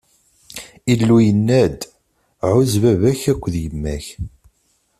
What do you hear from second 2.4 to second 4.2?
Ɛuzz baba-k akked yemma-k.